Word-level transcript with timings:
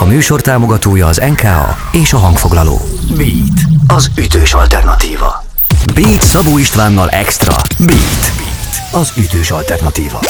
A 0.00 0.06
műsor 0.06 0.40
támogatója 0.40 1.06
az 1.06 1.22
NKA 1.30 1.76
és 1.92 2.12
a 2.12 2.16
hangfoglaló. 2.16 2.80
Beat, 3.16 3.60
az 3.86 4.10
ütős 4.18 4.54
alternatíva. 4.54 5.44
Beat 5.94 6.22
Szabó 6.22 6.58
Istvánnal 6.58 7.08
Extra. 7.08 7.54
Beat, 7.78 8.32
Beat 8.36 9.02
az 9.02 9.12
ütős 9.16 9.50
alternatíva. 9.50 10.20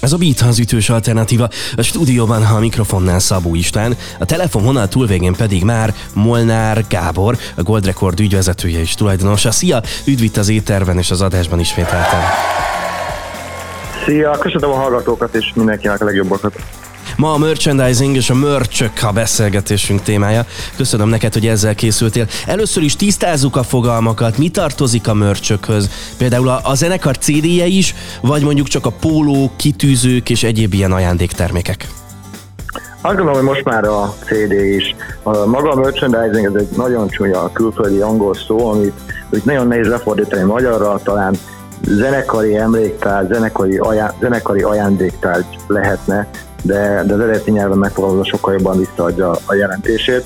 Ez 0.00 0.12
a 0.12 0.16
Beat 0.16 0.40
az 0.40 0.58
ütős 0.58 0.88
alternatíva. 0.90 1.48
A 1.76 1.82
stúdióban 1.82 2.42
a 2.42 2.58
mikrofonnál 2.58 3.18
Szabó 3.18 3.54
István, 3.54 3.96
a 4.18 4.24
telefonvonal 4.24 4.88
túlvégén 4.88 5.32
pedig 5.32 5.64
már 5.64 5.94
Molnár 6.12 6.84
Gábor, 6.88 7.36
a 7.56 7.62
Gold 7.62 7.86
Record 7.86 8.20
ügyvezetője 8.20 8.80
és 8.80 8.94
tulajdonosa. 8.94 9.50
Szia! 9.50 9.82
Üdv 10.04 10.22
itt 10.22 10.36
az 10.36 10.48
éterben 10.48 10.98
és 10.98 11.10
az 11.10 11.20
adásban 11.20 11.60
ismételten. 11.60 12.20
Szia, 14.04 14.30
köszönöm 14.38 14.70
a 14.70 14.76
hallgatókat 14.76 15.34
és 15.34 15.52
mindenkinek 15.54 16.00
a 16.00 16.04
legjobbakat. 16.04 16.52
Ma 17.16 17.32
a 17.32 17.38
merchandising 17.38 18.16
és 18.16 18.30
a 18.30 18.34
merchök 18.34 18.90
a 19.02 19.12
beszélgetésünk 19.12 20.02
témája. 20.02 20.44
Köszönöm 20.76 21.08
neked, 21.08 21.32
hogy 21.32 21.46
ezzel 21.46 21.74
készültél. 21.74 22.26
Először 22.46 22.82
is 22.82 22.96
tisztázzuk 22.96 23.56
a 23.56 23.62
fogalmakat, 23.62 24.38
mi 24.38 24.48
tartozik 24.48 25.08
a 25.08 25.14
merchökhöz. 25.14 25.90
Például 26.18 26.48
a, 26.48 26.60
a 26.62 26.74
zenekar 26.74 27.18
CD-je 27.18 27.66
is, 27.66 27.94
vagy 28.20 28.42
mondjuk 28.42 28.68
csak 28.68 28.86
a 28.86 28.90
póló, 28.90 29.50
kitűzők 29.56 30.30
és 30.30 30.42
egyéb 30.42 30.74
ilyen 30.74 30.92
ajándéktermékek. 30.92 31.88
Azt 33.04 33.16
gondolom, 33.16 33.34
hogy 33.34 33.48
most 33.48 33.64
már 33.64 33.84
a 33.84 34.14
CD 34.24 34.52
is. 34.52 34.94
A 35.22 35.46
maga 35.46 35.70
a 35.70 35.74
merchandising 35.74 36.46
ez 36.46 36.62
egy 36.62 36.76
nagyon 36.76 37.08
csúnya 37.08 37.52
külföldi 37.52 38.00
angol 38.00 38.34
szó, 38.34 38.70
amit, 38.70 39.00
amit 39.30 39.44
nagyon 39.44 39.66
nehéz 39.66 39.86
lefordítani 39.86 40.42
magyarra, 40.42 41.00
talán 41.04 41.34
zenekari 41.86 42.56
emléktár, 42.56 43.26
zenekari, 43.30 43.76
ajá, 43.76 44.14
zenekari 44.20 44.62
ajándéktár 44.62 45.44
lehetne, 45.66 46.28
de, 46.62 47.02
de 47.06 47.14
az 47.14 47.20
eredeti 47.20 47.50
nyelven 47.50 47.78
megfogalmazva 47.78 48.24
sokkal 48.24 48.52
jobban 48.52 48.78
visszaadja 48.78 49.30
a 49.46 49.54
jelentését. 49.54 50.24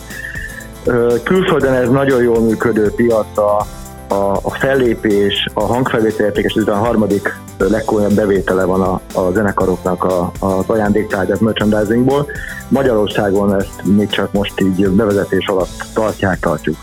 Külföldön 1.23 1.73
ez 1.73 1.89
nagyon 1.89 2.23
jól 2.23 2.41
működő 2.41 2.91
piac, 2.91 3.39
a, 3.39 3.67
a, 4.09 4.39
a 4.43 4.51
fellépés, 4.51 5.49
a 5.55 5.63
hangfelvételértékes, 5.63 6.55
ez 6.55 6.69
a 6.69 6.75
harmadik 6.75 7.39
legkomolyabb 7.59 8.13
bevétele 8.13 8.65
van 8.65 8.81
a, 8.83 9.01
a 9.21 9.31
zenekaroknak 9.33 10.05
a, 10.05 10.33
az 10.39 10.65
ajándéktárgyak 10.67 11.41
merchandisingból. 11.41 12.27
Magyarországon 12.69 13.55
ezt 13.55 13.83
még 13.85 14.09
csak 14.09 14.33
most 14.33 14.61
így 14.61 14.89
bevezetés 14.89 15.47
alatt 15.47 15.85
tartják, 15.95 16.41
tartjuk. 16.41 16.77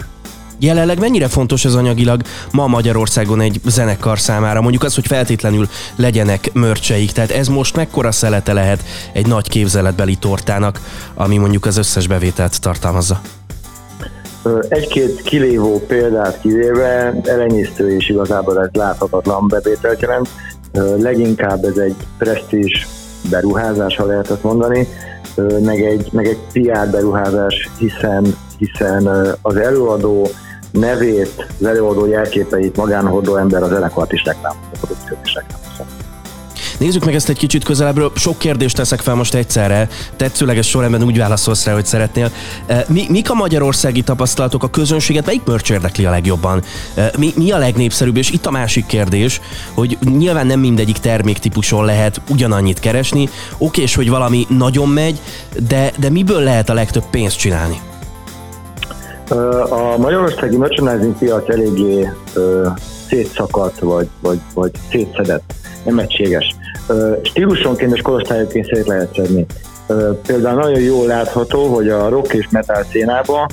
Jelenleg 0.64 1.00
mennyire 1.00 1.28
fontos 1.28 1.66
ez 1.66 1.74
anyagilag 1.74 2.22
ma 2.52 2.68
Magyarországon 2.68 3.42
egy 3.42 3.62
zenekar 3.66 4.20
számára? 4.20 4.62
Mondjuk 4.62 4.84
az, 4.84 4.96
hogy 4.96 5.08
feltétlenül 5.08 5.68
legyenek 5.96 6.54
mörcseik. 6.54 7.12
Tehát 7.12 7.32
ez 7.32 7.48
most 7.48 7.76
mekkora 7.76 8.12
szelete 8.12 8.54
lehet 8.54 8.84
egy 9.14 9.28
nagy 9.28 9.50
képzeletbeli 9.50 10.16
tortának, 10.16 10.80
ami 11.14 11.38
mondjuk 11.38 11.66
az 11.66 11.78
összes 11.78 12.08
bevételt 12.08 12.62
tartalmazza? 12.62 13.22
Egy-két 14.68 15.22
kilévó 15.22 15.86
példát 15.88 16.40
kivéve 16.42 17.14
elenyésztő 17.24 17.96
és 17.96 18.10
igazából 18.10 18.62
ez 18.62 18.70
láthatatlan 18.72 19.48
bevételt 19.48 20.02
jelent. 20.02 20.30
Leginkább 20.98 21.64
ez 21.64 21.78
egy 21.78 21.96
presztízs 22.18 22.86
beruházás, 23.30 23.96
ha 23.96 24.06
lehet 24.06 24.30
azt 24.30 24.44
mondani, 24.44 24.88
meg 25.62 25.82
egy, 25.82 26.10
meg 26.12 26.26
egy 26.28 26.40
PR 26.52 26.90
beruházás, 26.92 27.70
hiszen, 27.78 28.36
hiszen 28.58 29.08
az 29.42 29.56
előadó 29.56 30.30
nevét, 30.74 31.48
az 31.60 31.66
előadó 31.66 32.06
jelképeit 32.06 32.76
magánhordó 32.76 33.36
ember 33.36 33.64
az 33.64 33.70
zenekart 33.70 34.12
is 34.12 34.24
reklámozza, 34.24 34.70
produkciót 34.80 35.20
is 35.24 35.34
reklámozza. 35.34 35.86
Nézzük 36.78 37.06
meg 37.06 37.16
ezt 37.16 37.30
egy 37.30 37.38
kicsit 37.38 37.64
közelebbről. 37.64 38.12
Sok 38.16 38.38
kérdést 38.38 38.76
teszek 38.76 39.00
fel 39.00 39.16
most 39.16 39.34
egyszerre. 39.34 39.88
Tetszőleges 40.16 40.70
sorrendben 40.70 41.04
úgy 41.04 41.18
válaszolsz 41.18 41.66
rá, 41.66 41.74
hogy 41.74 41.86
szeretnél. 41.86 42.32
E, 42.66 42.86
mi, 42.88 43.06
mik 43.10 43.30
a 43.30 43.34
magyarországi 43.34 44.02
tapasztalatok, 44.02 44.64
a 44.64 44.70
közönséget, 44.70 45.26
melyik 45.26 45.44
mörcs 45.46 45.72
érdekli 45.72 46.06
a 46.06 46.10
legjobban? 46.10 46.64
E, 46.96 47.12
mi, 47.18 47.34
mi 47.36 47.52
a 47.52 47.58
legnépszerűbb? 47.58 48.18
És 48.18 48.30
itt 48.30 48.46
a 48.46 48.52
másik 48.52 48.86
kérdés, 48.86 49.42
hogy 49.74 49.98
nyilván 50.18 50.48
nem 50.48 50.60
mindegyik 50.60 50.98
terméktípuson 50.98 51.86
lehet 51.86 52.22
ugyanannyit 52.30 52.80
keresni. 52.80 53.30
Oké, 53.58 53.82
és 53.82 53.96
hogy 53.96 54.10
valami 54.10 54.46
nagyon 54.50 54.90
megy, 54.90 55.20
de, 55.68 55.92
de 56.00 56.10
miből 56.10 56.42
lehet 56.42 56.70
a 56.70 56.74
legtöbb 56.74 57.06
pénzt 57.10 57.38
csinálni? 57.38 57.80
A 59.70 59.98
magyarországi 59.98 60.58
merchandising 60.58 61.18
piac 61.18 61.50
eléggé 61.50 62.10
szétszakadt, 63.08 63.80
vagy, 63.80 64.08
vagy, 64.22 64.40
vagy 64.54 64.72
szétszedett, 64.92 65.54
nem 65.86 66.00
egységes. 66.00 66.56
Stílusonként 67.22 67.96
és 67.96 68.02
korosztályokként 68.02 68.66
szét 68.66 68.88
lehet 68.88 69.14
szedni. 69.16 69.46
Például 70.26 70.60
nagyon 70.60 70.80
jól 70.80 71.08
látható, 71.08 71.66
hogy 71.66 71.90
a 71.90 72.10
rock 72.10 72.34
és 72.34 72.48
metal 72.52 72.86
szénában 72.92 73.48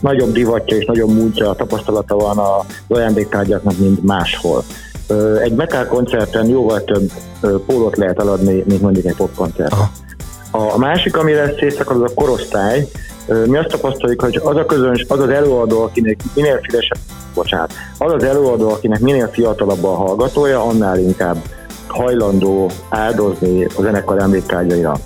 nagyobb 0.00 0.32
divatja 0.32 0.76
és 0.76 0.84
nagyobb 0.84 1.10
múltja, 1.10 1.52
tapasztalata 1.52 2.16
van 2.16 2.38
a 2.38 2.64
ajándéktárgyaknak, 2.88 3.78
mint 3.78 4.04
máshol. 4.04 4.64
Egy 5.42 5.52
metal 5.52 5.86
koncerten 5.86 6.48
jóval 6.48 6.84
több 6.84 7.10
pólót 7.66 7.96
lehet 7.96 8.18
eladni, 8.18 8.64
mint 8.66 8.80
mondjuk 8.80 9.06
egy 9.06 9.16
pop 9.16 9.34
koncert. 9.34 9.74
A 10.50 10.78
másik, 10.78 11.16
amire 11.16 11.54
szétszakad, 11.58 12.02
az 12.02 12.10
a 12.10 12.14
korosztály, 12.14 12.88
mi 13.46 13.56
azt 13.56 13.68
tapasztaljuk, 13.68 14.20
hogy 14.20 14.40
az 14.44 14.56
a 14.56 14.66
közöns, 14.66 15.04
az 15.08 15.20
az 15.20 15.28
előadó, 15.28 15.82
akinek 15.82 16.20
minél 16.34 16.60
fidesebb, 16.62 16.98
bocsánat, 17.34 17.72
az 17.98 18.12
az 18.12 18.22
előadó, 18.24 18.70
akinek 18.70 19.00
minél 19.00 19.28
fiatalabb 19.32 19.84
a 19.84 19.94
hallgatója, 19.94 20.62
annál 20.64 20.98
inkább 20.98 21.36
hajlandó 21.86 22.70
áldozni 22.88 23.64
a 23.64 23.82
zenekar 23.82 24.18
emléktárgyaira. 24.18 24.96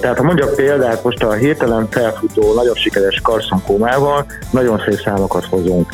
Tehát 0.00 0.16
ha 0.16 0.22
mondjak 0.22 0.54
példát, 0.54 1.04
most 1.04 1.22
a 1.22 1.32
hirtelen 1.32 1.88
felfutó, 1.90 2.54
nagyon 2.54 2.74
sikeres 2.74 3.20
Carson 3.22 3.62
Kómával 3.66 4.26
nagyon 4.50 4.82
szép 4.86 5.00
számokat 5.04 5.44
hozunk. 5.44 5.92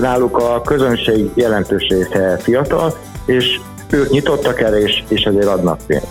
Náluk 0.00 0.36
a 0.36 0.60
közönség 0.60 1.30
jelentős 1.34 1.86
része 1.88 2.36
fiatal, 2.38 2.96
és 3.24 3.60
ők 3.90 4.10
nyitottak 4.10 4.60
erre, 4.60 4.80
és, 4.80 5.04
és 5.08 5.22
ezért 5.22 5.46
adnak 5.46 5.78
pénzt. 5.86 6.06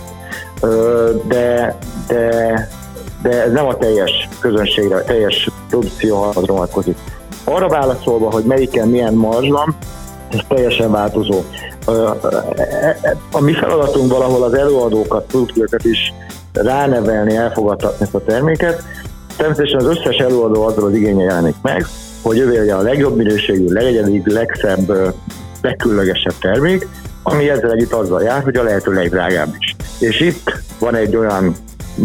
De, 1.28 1.78
de 2.06 2.68
de 3.22 3.42
ez 3.42 3.52
nem 3.52 3.66
a 3.66 3.76
teljes 3.76 4.28
közönségre, 4.40 4.96
a 4.96 5.04
teljes 5.04 5.50
produkció 5.68 6.32
vonatkozik. 6.34 6.96
Arra 7.44 7.68
válaszolva, 7.68 8.30
hogy 8.30 8.44
melyiken 8.44 8.88
milyen 8.88 9.14
marzs 9.14 9.48
van, 9.48 9.76
ez 10.28 10.38
teljesen 10.48 10.90
változó. 10.90 11.42
A 13.32 13.40
mi 13.40 13.52
feladatunk 13.52 14.12
valahol 14.12 14.42
az 14.42 14.54
előadókat, 14.54 15.26
produktőröket 15.26 15.84
is 15.84 16.12
ránevelni, 16.52 17.36
elfogadtatni 17.36 18.04
ezt 18.04 18.14
a 18.14 18.24
terméket. 18.24 18.82
Természetesen 19.36 19.78
az 19.78 19.86
összes 19.86 20.16
előadó 20.16 20.62
azzal 20.62 20.84
az 20.84 20.94
igénye 20.94 21.24
jelenik 21.24 21.54
meg, 21.62 21.86
hogy 22.22 22.38
ővé 22.38 22.58
legyen 22.58 22.78
a 22.78 22.82
legjobb 22.82 23.16
minőségű, 23.16 23.68
legegyedik, 23.68 24.32
legszebb, 24.32 25.14
legkülönlegesebb 25.62 26.34
termék, 26.40 26.88
ami 27.22 27.48
ezzel 27.48 27.72
együtt 27.72 27.92
azzal 27.92 28.22
jár, 28.22 28.42
hogy 28.42 28.56
a 28.56 28.62
lehető 28.62 28.92
legdrágább 28.92 29.54
is. 29.58 29.76
És 29.98 30.20
itt 30.20 30.52
van 30.78 30.94
egy 30.94 31.16
olyan 31.16 31.54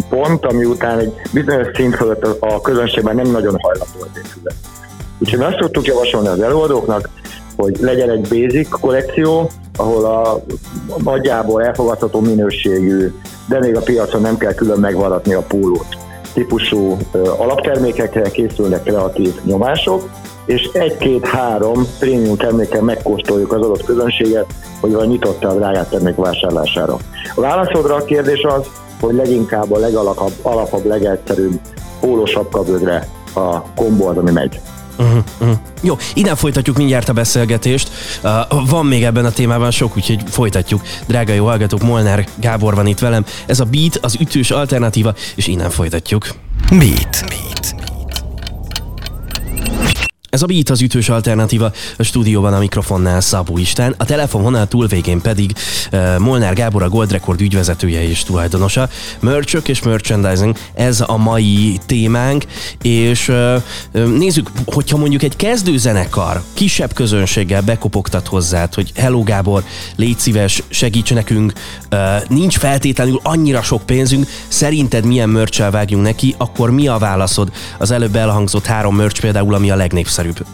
pont, 0.10 0.46
ami 0.46 0.66
után 0.66 1.00
egy 1.00 1.14
bizonyos 1.32 1.68
szint 1.74 1.96
fölött 1.96 2.24
a 2.40 2.62
közönségben 2.62 3.16
nem 3.16 3.32
nagyon 3.32 3.56
hajlandó 3.60 3.98
az 4.00 4.08
épület. 4.18 4.56
Úgyhogy 5.20 5.42
azt 5.42 5.58
szoktuk 5.60 5.86
javasolni 5.86 6.28
az 6.28 6.42
előadóknak, 6.42 7.10
hogy 7.56 7.78
legyen 7.80 8.10
egy 8.10 8.22
basic 8.22 8.70
kollekció, 8.70 9.50
ahol 9.76 10.06
a 10.06 10.44
nagyjából 11.04 11.64
elfogadható 11.64 12.20
minőségű, 12.20 13.12
de 13.48 13.60
még 13.60 13.76
a 13.76 13.82
piacon 13.82 14.22
nem 14.22 14.38
kell 14.38 14.54
külön 14.54 14.80
megvaratni 14.80 15.34
a 15.34 15.42
pólót 15.42 15.98
típusú 16.34 16.98
alaptermékekre 17.38 18.30
készülnek 18.30 18.84
kreatív 18.84 19.34
nyomások, 19.44 20.10
és 20.46 20.70
egy-két-három 20.74 21.88
prémium 22.00 22.38
termékkel 22.38 22.82
megkóstoljuk 22.82 23.52
az 23.52 23.62
adott 23.62 23.84
közönséget, 23.84 24.46
hogy 24.80 24.94
van 24.94 25.08
nyitotta 25.08 25.48
a 25.48 25.56
drágát 25.56 25.90
termék 25.90 26.16
vásárlására. 26.16 26.98
A 27.36 27.42
válaszodra 27.42 27.96
a 27.96 28.04
kérdés 28.04 28.42
az, 28.44 28.68
hogy 29.06 29.16
leginkább 29.16 29.72
a 29.72 29.78
legalapabb, 29.78 30.32
alapabb, 30.42 30.86
legegyszerűbb 30.86 31.60
pólósapkabögre 32.00 33.08
a 33.34 33.62
kombó 33.62 34.08
az, 34.08 34.18
ami 34.18 34.32
megy. 34.32 34.60
Uh-huh, 34.98 35.24
uh-huh. 35.40 35.58
Jó, 35.82 35.96
innen 36.14 36.36
folytatjuk 36.36 36.78
mindjárt 36.78 37.10
a 37.10 37.14
beszélgetést. 37.14 37.92
Uh, 38.24 38.70
van 38.70 38.86
még 38.86 39.04
ebben 39.04 39.26
a 39.26 39.32
témában 39.32 39.72
sok, 39.72 39.98
úgyhogy 39.98 40.22
folytatjuk. 40.30 40.82
Drága 41.08 41.34
jó 41.34 41.46
hallgatók, 41.46 41.82
Molnár 41.82 42.26
Gábor 42.36 42.76
van 42.76 42.88
itt 42.88 43.00
velem. 43.00 43.26
Ez 43.46 43.60
a 43.60 43.66
Beat, 43.66 43.98
az 44.02 44.16
ütős 44.20 44.52
alternatíva, 44.52 45.14
és 45.36 45.48
innen 45.48 45.70
folytatjuk. 45.70 46.28
Beat. 46.70 47.26
Beat. 47.28 47.83
Ez 50.34 50.42
a 50.42 50.46
Beat 50.46 50.70
az 50.70 50.82
ütős 50.82 51.10
alternatíva, 51.10 51.72
a 51.98 52.04
stúdióban 52.04 52.54
a 52.54 52.60
mikrofonnál 52.60 53.22
Szabó 53.22 53.58
István, 53.58 53.96
a 53.98 54.06
telefonvonal 54.06 54.68
túlvégén 54.68 55.22
pedig 55.22 55.56
uh, 55.92 56.18
Molnár 56.18 56.54
Gábor, 56.54 56.84
a 56.84 56.90
Gold 56.90 57.12
Record 57.12 57.42
ügyvezetője 57.42 58.08
és 58.08 58.24
tulajdonosa. 58.24 58.90
Merchök 59.20 59.68
és 59.68 59.82
merchandising, 59.82 60.58
ez 60.74 61.04
a 61.08 61.18
mai 61.18 61.80
témánk, 61.86 62.44
és 62.82 63.28
uh, 63.28 63.62
nézzük, 64.18 64.50
hogyha 64.66 64.98
mondjuk 64.98 65.24
egy 65.24 65.36
kezdőzenekar 65.36 66.44
kisebb 66.54 66.94
közönséggel 66.94 67.62
bekopogtat 67.62 68.28
hozzá, 68.28 68.70
hogy 68.74 68.92
hello 68.96 69.24
Gábor, 69.24 69.64
légy 69.96 70.20
szíves, 70.20 70.64
segíts 70.70 71.14
nekünk, 71.14 71.54
uh, 71.92 72.00
nincs 72.28 72.58
feltétlenül 72.58 73.20
annyira 73.24 73.62
sok 73.62 73.86
pénzünk, 73.86 74.28
szerinted 74.48 75.06
milyen 75.06 75.30
merch 75.30 75.72
vágjunk 75.72 76.04
neki, 76.04 76.36
akkor 76.38 76.72
mi 76.72 76.88
a 76.88 76.98
válaszod? 76.98 77.52
Az 77.78 77.92
előbb 77.92 78.16
elhangzott 78.16 78.66
három 78.66 78.96
merch 78.96 79.22
például, 79.22 79.54
ami 79.54 79.70
a 79.70 79.76
legnépszerűbb 79.76 80.22
egyszerűbb? 80.24 80.48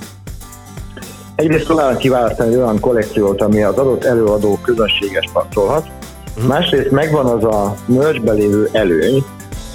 Egyrészt 1.36 1.68
talán 1.68 1.98
kiválasztani 1.98 2.56
olyan 2.56 2.80
kollekciót, 2.80 3.42
ami 3.42 3.64
az 3.64 3.78
adott 3.78 4.04
előadó 4.04 4.60
közönséges 4.64 5.30
passzolhat. 5.34 5.88
Uh-huh. 6.36 6.48
Másrészt 6.48 6.92
megvan 6.92 7.26
az 7.26 7.44
a 7.44 7.76
merchbe 7.86 8.32
lévő 8.32 8.70
előny, 8.72 9.24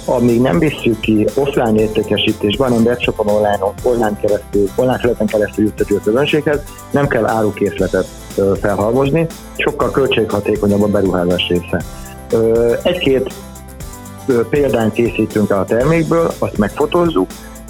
amíg 0.05 0.41
nem 0.41 0.59
visszük 0.59 0.99
ki 0.99 1.27
offline 1.35 1.81
értékesítésben, 1.81 2.69
hanem 2.69 2.85
webshopon 2.85 3.27
online, 3.27 3.59
online 3.83 4.17
keresztül, 4.21 4.69
online 4.75 4.97
felületen 4.97 5.27
keresztül 5.27 5.65
juttatjuk 5.65 5.99
a 5.99 6.03
közönséghez, 6.03 6.59
nem 6.91 7.07
kell 7.07 7.25
árukészletet 7.25 8.07
felhalmozni, 8.61 9.27
sokkal 9.57 9.91
költséghatékonyabb 9.91 10.81
a 10.81 10.87
beruházás 10.87 11.47
része. 11.47 11.83
Egy-két 12.83 13.33
példán 14.49 14.91
készítünk 14.91 15.51
a 15.51 15.65
termékből, 15.67 16.31
azt 16.39 16.57
megfotózzuk, 16.57 17.27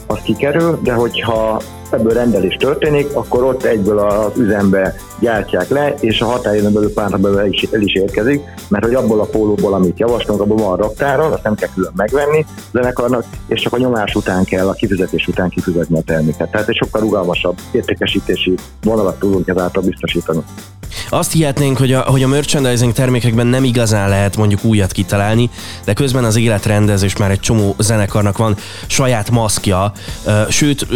az 0.07 0.19
kikerül, 0.23 0.79
de 0.83 0.93
hogyha 0.93 1.61
ebből 1.89 2.13
rendelés 2.13 2.55
történik, 2.55 3.15
akkor 3.15 3.43
ott 3.43 3.63
egyből 3.63 3.99
az 3.99 4.37
üzembe 4.37 4.95
gyártják 5.19 5.69
le, 5.69 5.95
és 5.99 6.21
a 6.21 6.25
határidőn 6.25 6.73
belül 6.73 6.93
pár 6.93 7.19
belül 7.19 7.39
el 7.39 7.47
is, 7.47 7.63
el 7.71 7.81
is 7.81 7.93
érkezik, 7.93 8.43
mert 8.67 8.83
hogy 8.83 8.93
abból 8.93 9.19
a 9.19 9.25
pólóból, 9.25 9.73
amit 9.73 9.99
javaslunk, 9.99 10.41
abból 10.41 10.57
van 10.57 10.77
raktáron, 10.77 11.31
azt 11.31 11.43
nem 11.43 11.55
kell 11.55 11.69
külön 11.73 11.91
megvenni 11.95 12.45
zenekarnak, 12.71 13.25
és 13.47 13.61
csak 13.61 13.73
a 13.73 13.77
nyomás 13.77 14.15
után 14.15 14.43
kell, 14.43 14.67
a 14.67 14.73
kifizetés 14.73 15.27
után 15.27 15.49
kifizetni 15.49 15.97
a 15.97 16.01
terméket. 16.01 16.51
Tehát 16.51 16.69
egy 16.69 16.75
sokkal 16.75 17.01
rugalmasabb 17.01 17.55
értékesítési 17.71 18.53
vonalat 18.83 19.19
tudunk 19.19 19.47
ezáltal 19.47 19.83
biztosítani. 19.83 20.43
Azt 21.09 21.31
hihetnénk, 21.31 21.77
hogy 21.77 21.93
a, 21.93 21.99
hogy 21.99 22.23
a 22.23 22.27
merchandising 22.27 22.93
termékekben 22.93 23.47
nem 23.47 23.63
igazán 23.63 24.09
lehet 24.09 24.37
mondjuk 24.37 24.63
újat 24.63 24.91
kitalálni, 24.91 25.49
de 25.85 25.93
közben 25.93 26.23
az 26.23 26.35
életrendezés 26.35 27.17
már 27.17 27.31
egy 27.31 27.39
csomó 27.39 27.75
zenekarnak 27.79 28.37
van 28.37 28.55
saját 28.87 29.31
maszkja, 29.31 29.91
sőt 30.49 30.87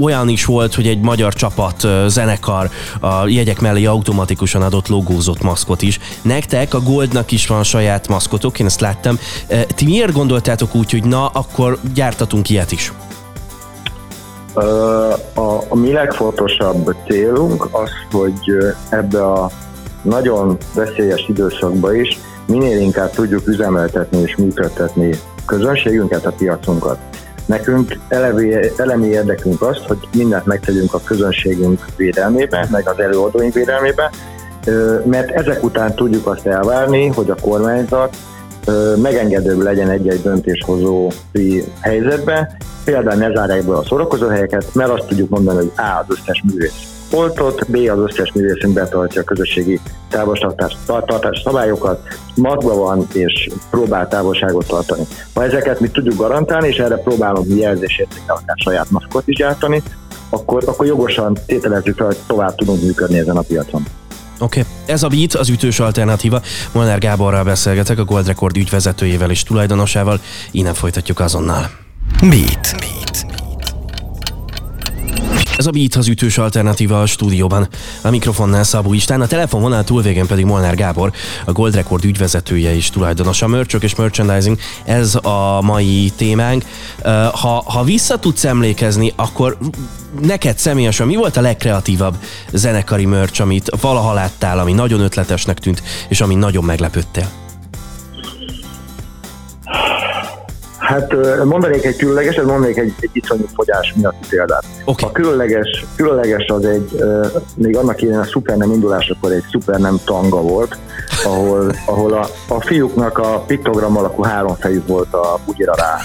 olyan 0.00 0.28
is 0.28 0.44
volt, 0.44 0.74
hogy 0.74 0.86
egy 0.86 1.00
magyar 1.00 1.34
csapat 1.34 1.86
zenekar 2.06 2.70
a 3.00 3.26
jegyek 3.26 3.60
mellé 3.60 3.84
automatikusan 3.84 4.62
adott 4.62 4.88
logózott 4.88 5.42
maszkot 5.42 5.82
is. 5.82 5.98
Nektek 6.22 6.74
a 6.74 6.80
Goldnak 6.80 7.30
is 7.30 7.46
van 7.46 7.62
saját 7.62 8.08
maszkotok, 8.08 8.58
én 8.58 8.66
ezt 8.66 8.80
láttam. 8.80 9.18
Ti 9.74 9.84
miért 9.84 10.12
gondoltátok 10.12 10.74
úgy, 10.74 10.90
hogy 10.90 11.04
na, 11.04 11.26
akkor 11.26 11.78
gyártatunk 11.94 12.50
ilyet 12.50 12.72
is? 12.72 12.92
A, 14.54 14.60
a 15.68 15.76
mi 15.76 15.92
legfontosabb 15.92 16.94
célunk 17.06 17.68
az, 17.70 17.90
hogy 18.10 18.56
ebbe 18.88 19.24
a 19.24 19.50
nagyon 20.02 20.56
veszélyes 20.74 21.28
időszakba 21.28 21.94
is 21.94 22.18
minél 22.46 22.78
inkább 22.80 23.10
tudjuk 23.10 23.46
üzemeltetni 23.46 24.20
és 24.20 24.36
működtetni 24.36 25.14
közönségünket, 25.46 26.26
a 26.26 26.32
piacunkat. 26.32 26.98
Nekünk 27.46 27.98
elemi, 28.08 28.54
elemi 28.76 29.06
érdekünk 29.06 29.62
az, 29.62 29.78
hogy 29.86 29.98
mindent 30.12 30.46
megtegyünk 30.46 30.94
a 30.94 31.00
közönségünk 31.04 31.84
védelmébe, 31.96 32.68
meg 32.70 32.88
az 32.88 32.98
előadóink 32.98 33.54
védelmébe, 33.54 34.10
mert 35.04 35.30
ezek 35.30 35.64
után 35.64 35.94
tudjuk 35.94 36.26
azt 36.26 36.46
elvárni, 36.46 37.06
hogy 37.06 37.30
a 37.30 37.36
kormányzat 37.40 38.16
megengedőbb 38.96 39.60
legyen 39.60 39.90
egy-egy 39.90 40.22
döntéshozó 40.22 41.10
helyzetbe, 41.80 42.56
például 42.84 43.18
ne 43.18 43.34
zárják 43.34 43.64
be 43.64 43.74
a 43.74 43.84
szórakozó 43.84 44.26
helyeket, 44.28 44.74
mert 44.74 44.90
azt 44.90 45.06
tudjuk 45.06 45.28
mondani, 45.28 45.56
hogy 45.56 45.72
A 45.76 46.04
az 46.06 46.16
összes 46.18 46.42
művész 46.46 46.98
oltott, 47.12 47.70
B 47.70 47.76
az 47.76 47.98
összes 47.98 48.32
művészünk 48.32 48.74
betartja 48.74 49.20
a 49.20 49.24
közösségi 49.24 49.80
távolságtartás 50.10 50.76
tartás 51.06 51.40
szabályokat, 51.44 52.00
magba 52.34 52.74
van 52.74 53.06
és 53.12 53.48
próbál 53.70 54.08
távolságot 54.08 54.66
tartani. 54.66 55.02
Ha 55.34 55.44
ezeket 55.44 55.80
mi 55.80 55.88
tudjuk 55.88 56.16
garantálni, 56.16 56.68
és 56.68 56.76
erre 56.76 56.96
próbálunk 56.96 57.48
mi 57.48 57.60
jelzésértékkel 57.60 58.36
akár 58.36 58.56
saját 58.56 58.90
maszkot 58.90 59.28
is 59.28 59.36
gyártani, 59.36 59.82
akkor, 60.30 60.62
akkor 60.66 60.86
jogosan 60.86 61.36
tételezzük 61.46 61.96
fel, 61.96 62.06
hogy 62.06 62.18
tovább 62.26 62.54
tudunk 62.54 62.82
működni 62.82 63.18
ezen 63.18 63.36
a 63.36 63.42
piacon. 63.42 63.82
Oké, 64.38 64.60
okay. 64.60 64.72
ez 64.86 65.02
a 65.02 65.08
Beat, 65.08 65.34
az 65.34 65.48
ütős 65.48 65.80
alternatíva. 65.80 66.42
Molnár 66.72 66.98
Gáborral 66.98 67.44
beszélgetek, 67.44 67.98
a 67.98 68.04
Gold 68.04 68.26
Record 68.26 68.56
ügyvezetőjével 68.56 69.30
és 69.30 69.42
tulajdonosával. 69.42 70.20
Innen 70.50 70.74
folytatjuk 70.74 71.20
azonnal. 71.20 71.70
Beat. 72.20 72.74
Beat. 72.78 73.07
Ez 75.58 75.66
a 75.66 75.70
Beat 75.70 75.94
az 75.94 76.08
ütős 76.08 76.38
alternatíva 76.38 77.00
a 77.00 77.06
stúdióban. 77.06 77.68
A 78.02 78.10
mikrofonnál 78.10 78.64
Szabó 78.64 78.92
Istán, 78.92 79.20
a 79.20 79.26
telefonvonal 79.26 79.84
túlvégén 79.84 80.26
pedig 80.26 80.44
Molnár 80.44 80.74
Gábor, 80.74 81.12
a 81.44 81.52
Gold 81.52 81.74
Record 81.74 82.04
ügyvezetője 82.04 82.74
és 82.74 82.90
tulajdonosa. 82.90 83.46
Merchok 83.46 83.82
és 83.82 83.94
merchandising, 83.94 84.58
ez 84.84 85.14
a 85.14 85.60
mai 85.62 86.12
témánk. 86.16 86.64
Ha, 87.32 87.62
ha 87.66 87.84
vissza 87.84 88.18
tudsz 88.18 88.44
emlékezni, 88.44 89.12
akkor 89.16 89.58
neked 90.20 90.58
személyesen 90.58 91.06
mi 91.06 91.16
volt 91.16 91.36
a 91.36 91.40
legkreatívabb 91.40 92.14
zenekari 92.52 93.06
merch, 93.06 93.40
amit 93.40 93.70
valaha 93.80 94.12
láttál, 94.12 94.58
ami 94.58 94.72
nagyon 94.72 95.00
ötletesnek 95.00 95.58
tűnt, 95.58 95.82
és 96.08 96.20
ami 96.20 96.34
nagyon 96.34 96.64
meglepődtél? 96.64 97.28
Hát 100.78 101.12
mondanék 101.44 101.84
egy 101.84 101.96
különlegeset, 101.96 102.44
mondanék 102.44 102.76
egy, 102.76 102.94
egy 103.00 103.10
iszonyú 103.12 103.46
fogyás 103.54 103.92
miatt 103.96 104.26
példát. 104.28 104.64
Okay. 104.90 105.08
A 105.08 105.12
különleges, 105.12 105.84
különleges 105.96 106.46
az 106.46 106.64
egy, 106.64 107.02
még 107.54 107.76
annak 107.76 108.02
idején 108.02 108.20
a 108.20 108.24
szuper 108.24 108.56
nem 108.56 108.70
indulásakor 108.70 109.32
egy 109.32 109.44
szuper 109.50 109.80
nem 109.80 109.98
tanga 110.04 110.40
volt, 110.40 110.78
ahol, 111.24 111.72
ahol 111.86 112.12
a, 112.12 112.28
a 112.48 112.60
fiúknak 112.60 113.18
a 113.18 113.44
piktogram 113.46 113.96
alakú 113.96 114.22
három 114.22 114.54
fejük 114.54 114.86
volt 114.86 115.14
a 115.14 115.38
bugyira 115.44 115.74
rá 115.74 115.96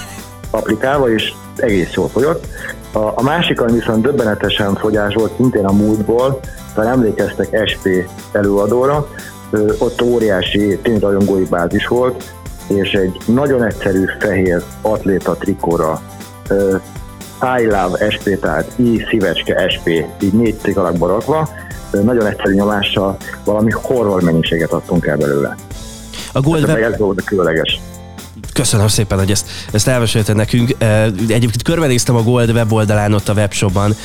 aplikálva, 0.51 1.09
és 1.13 1.33
egész 1.55 1.93
jól 1.93 2.07
fogyott. 2.07 2.45
A, 2.91 2.99
a 2.99 3.43
ami 3.55 3.71
viszont 3.71 4.01
döbbenetesen 4.01 4.75
fogyás 4.75 5.13
volt, 5.13 5.35
szintén 5.35 5.65
a 5.65 5.71
múltból, 5.71 6.39
talán 6.73 6.91
emlékeztek 6.91 7.69
SP 7.71 7.87
előadóra, 8.31 9.07
ott 9.77 10.01
óriási 10.01 10.79
tényrajongói 10.81 11.45
bázis 11.45 11.87
volt, 11.87 12.33
és 12.67 12.91
egy 12.91 13.17
nagyon 13.25 13.63
egyszerű 13.63 14.05
fehér 14.19 14.63
atléta 14.81 15.35
trikóra 15.35 16.01
uh, 16.49 16.81
I 17.43 17.65
love 17.65 18.09
SP, 18.13 18.39
tehát 18.39 18.71
I 18.75 19.05
szívecske 19.09 19.69
SP, 19.73 19.87
így 20.21 20.33
négy 20.33 20.59
cég 20.59 20.77
alakba 20.77 21.07
rakva, 21.07 21.49
nagyon 21.91 22.25
egyszerű 22.25 22.53
nyomással 22.53 23.17
valami 23.43 23.71
horror 23.71 24.21
mennyiséget 24.21 24.71
adtunk 24.71 25.05
el 25.05 25.17
belőle. 25.17 25.55
A 26.33 26.39
Gold 26.41 26.69
ez, 26.69 26.75
ez 26.75 26.97
volt 26.97 27.19
a 27.19 27.23
különleges. 27.23 27.79
Köszönöm 28.53 28.87
szépen, 28.87 29.17
hogy 29.17 29.31
ezt, 29.31 29.45
ezt 29.71 29.87
elmesélted 29.87 30.35
nekünk. 30.35 30.75
Egyébként 31.27 31.61
körbenéztem 31.63 32.15
a 32.15 32.21
Gold 32.21 32.49
weboldalán, 32.49 33.13
ott 33.13 33.29
a 33.29 33.33
webshopban. 33.33 33.95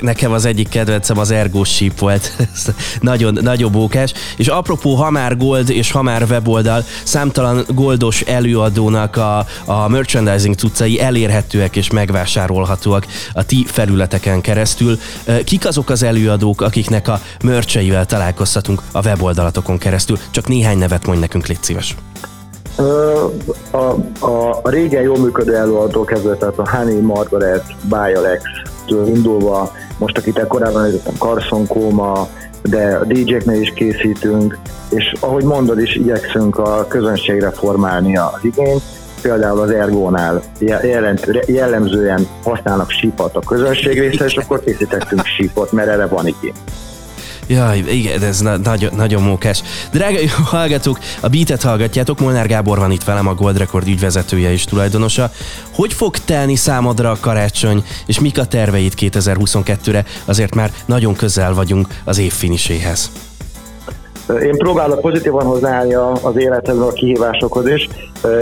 Nekem 0.00 0.32
az 0.32 0.44
egyik 0.44 0.68
kedvencem 0.68 1.18
az 1.18 1.30
Ergo 1.30 1.64
Sheep 1.64 1.98
volt. 1.98 2.36
nagyon, 3.00 3.38
nagyon 3.42 3.72
bókás. 3.72 4.12
És 4.36 4.46
apropó, 4.46 4.94
ha 4.94 5.10
már 5.10 5.36
Gold 5.36 5.70
és 5.70 5.90
ha 5.90 6.02
már 6.02 6.22
weboldal, 6.22 6.84
számtalan 7.02 7.64
goldos 7.68 8.20
előadónak 8.20 9.16
a, 9.16 9.46
a 9.64 9.88
merchandising 9.88 10.54
cuccai 10.54 11.00
elérhetőek 11.00 11.76
és 11.76 11.90
megvásárolhatóak 11.90 13.06
a 13.32 13.42
ti 13.42 13.66
felületeken 13.68 14.40
keresztül. 14.40 14.98
Kik 15.44 15.66
azok 15.66 15.90
az 15.90 16.02
előadók, 16.02 16.60
akiknek 16.60 17.08
a 17.08 17.20
mercheivel 17.44 18.06
találkozhatunk 18.06 18.82
a 18.92 19.02
weboldalatokon 19.02 19.78
keresztül? 19.78 20.18
Csak 20.30 20.48
néhány 20.48 20.78
nevet 20.78 21.06
mondj 21.06 21.20
nekünk, 21.20 21.46
légy 21.46 21.62
szíves. 21.62 21.94
A, 23.70 23.78
a, 24.20 24.58
a 24.62 24.70
régen 24.70 25.02
jól 25.02 25.18
működő 25.18 25.56
előadó 25.56 26.04
kezdve, 26.04 26.34
tehát 26.34 26.58
a 26.58 26.76
Honey 26.76 27.00
Margaret, 27.00 27.64
Bialex 27.88 28.42
indulva, 29.06 29.72
most 29.98 30.18
akit 30.18 30.46
korábban 30.48 30.84
említettem, 30.84 31.14
Carson 31.18 31.66
Koma, 31.66 32.28
de 32.62 32.96
a 32.96 33.04
DJ-knél 33.04 33.60
is 33.60 33.72
készítünk, 33.72 34.58
és 34.90 35.12
ahogy 35.20 35.44
mondod 35.44 35.80
is, 35.80 35.94
igyekszünk 35.94 36.58
a 36.58 36.86
közönségre 36.88 37.50
formálni 37.50 38.16
az 38.16 38.38
igényt, 38.42 38.82
például 39.22 39.60
az 39.60 39.70
Ergónál 39.70 40.42
jellemzően 41.46 42.26
használnak 42.44 42.90
sípot 42.90 43.36
a 43.36 43.40
közönség 43.40 44.00
része, 44.00 44.24
és 44.24 44.36
akkor 44.36 44.60
készítettünk 44.60 45.24
sípot, 45.24 45.72
mert 45.72 45.88
erre 45.88 46.06
van 46.06 46.26
igény. 46.26 46.54
Jaj, 47.50 47.78
igen, 47.78 48.22
ez 48.22 48.40
na- 48.40 48.56
nagyon, 48.56 48.90
nagyon 48.96 49.22
mókás. 49.22 49.62
Drága 49.92 50.18
hallgatók, 50.56 50.98
a 51.20 51.28
Beatet 51.28 51.62
hallgatjátok, 51.62 52.20
Molnár 52.20 52.46
Gábor 52.46 52.78
van 52.78 52.90
itt 52.90 53.04
velem, 53.04 53.26
a 53.26 53.34
Gold 53.34 53.58
Record 53.58 53.88
ügyvezetője 53.88 54.52
és 54.52 54.64
tulajdonosa. 54.64 55.30
Hogy 55.74 55.92
fog 55.92 56.18
telni 56.18 56.56
számodra 56.56 57.10
a 57.10 57.16
karácsony, 57.20 57.84
és 58.06 58.20
mik 58.20 58.38
a 58.38 58.44
terveid 58.44 58.92
2022-re? 58.96 60.04
Azért 60.24 60.54
már 60.54 60.70
nagyon 60.86 61.14
közel 61.14 61.54
vagyunk 61.54 61.86
az 62.04 62.18
év 62.18 62.32
finiséhez. 62.32 63.10
Én 64.42 64.56
próbálok 64.56 65.00
pozitívan 65.00 65.46
hozzáállni 65.46 65.94
az 65.94 66.36
élethez, 66.36 66.76
a 66.76 66.92
kihívásokhoz 66.92 67.68
is. 67.68 67.88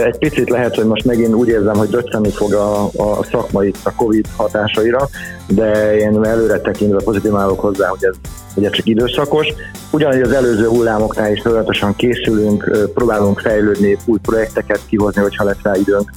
Egy 0.05 0.17
picit 0.17 0.49
lehet, 0.49 0.75
hogy 0.75 0.85
most 0.85 1.05
megint 1.05 1.33
úgy 1.33 1.47
érzem, 1.47 1.75
hogy 1.75 1.89
döcceni 1.89 2.29
fog 2.29 2.53
a, 2.53 2.83
a 2.85 3.23
szakmai, 3.31 3.73
a 3.83 3.93
Covid 3.95 4.25
hatásaira, 4.37 5.09
de 5.47 5.97
én 5.97 6.25
előre 6.25 6.59
tekintve 6.59 7.03
pozitív 7.03 7.35
állok 7.35 7.59
hozzá, 7.59 7.87
hogy 7.87 8.03
ez, 8.03 8.15
hogy 8.53 8.65
ez 8.65 8.71
csak 8.71 8.85
időszakos. 8.85 9.47
Ugyanúgy 9.91 10.21
az 10.21 10.31
előző 10.31 10.67
hullámoknál 10.67 11.31
is 11.31 11.41
tudatosan 11.41 11.95
készülünk, 11.95 12.89
próbálunk 12.93 13.39
fejlődni, 13.39 13.97
új 14.05 14.17
projekteket 14.21 14.79
kihozni, 14.89 15.21
hogyha 15.21 15.43
lesz 15.43 15.61
rá 15.63 15.71
időnk. 15.75 16.11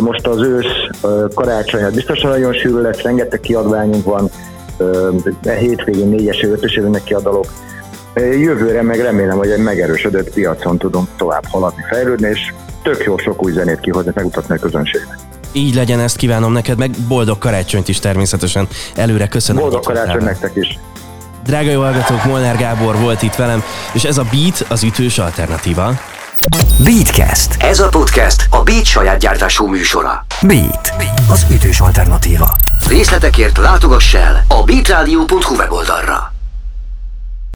Most 0.00 0.26
az 0.26 0.42
ősz 0.42 1.10
karácsony, 1.34 1.80
hát 1.80 1.94
biztosan 1.94 2.30
nagyon 2.30 2.52
sűrű 2.52 2.80
lesz, 2.80 3.00
rengeteg 3.00 3.40
kiadványunk 3.40 4.04
van, 4.04 4.30
hétvégén 5.42 6.08
négyes, 6.08 6.42
ötös 6.42 6.80
kiadalok, 7.04 7.46
Jövőre 8.14 8.82
meg 8.82 9.00
remélem, 9.00 9.38
hogy 9.38 9.50
egy 9.50 9.62
megerősödött 9.62 10.32
piacon 10.32 10.78
tudunk 10.78 11.08
tovább 11.16 11.44
haladni, 11.46 11.82
fejlődni, 11.90 12.28
és 12.28 12.52
tök 12.82 13.04
jó 13.04 13.18
sok 13.18 13.44
új 13.44 13.52
zenét 13.52 13.80
kihozni, 13.80 14.12
megmutatni 14.14 14.54
a 14.54 14.58
közönségnek. 14.58 15.18
Így 15.52 15.74
legyen, 15.74 16.00
ezt 16.00 16.16
kívánom 16.16 16.52
neked, 16.52 16.78
meg 16.78 16.90
boldog 17.08 17.38
karácsonyt 17.38 17.88
is 17.88 17.98
természetesen. 17.98 18.68
Előre 18.96 19.28
köszönöm. 19.28 19.62
Boldog 19.62 19.84
karácsony 19.84 20.24
nektek 20.24 20.56
is. 20.56 20.78
Drága 21.48 21.70
jó 21.70 21.80
hallgatók, 21.80 22.24
Molnár 22.24 22.56
Gábor 22.56 22.96
volt 22.98 23.22
itt 23.22 23.34
velem, 23.34 23.62
és 23.92 24.04
ez 24.04 24.18
a 24.18 24.24
Beat 24.30 24.64
az 24.68 24.82
ütős 24.82 25.18
alternatíva. 25.18 25.92
Beatcast. 26.84 27.62
Ez 27.62 27.80
a 27.80 27.88
podcast 27.88 28.46
a 28.50 28.62
Beat 28.62 28.84
saját 28.84 29.18
gyártású 29.18 29.66
műsora. 29.66 30.24
Beat. 30.42 30.92
Az 31.30 31.46
ütős 31.50 31.80
alternatíva. 31.80 32.56
Részletekért 32.88 33.58
látogass 33.58 34.14
el 34.14 34.44
a 34.48 34.62
beatradio.hu 34.62 35.56
weboldalra. 35.56 36.37